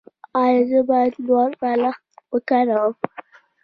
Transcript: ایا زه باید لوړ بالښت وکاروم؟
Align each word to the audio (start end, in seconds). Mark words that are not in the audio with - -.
ایا 0.41 0.61
زه 0.69 0.79
باید 0.89 1.13
لوړ 1.27 1.49
بالښت 1.59 2.05
وکاروم؟ 2.33 2.93